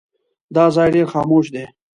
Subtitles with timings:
[0.55, 1.65] دا ځای ډېر خاموش دی.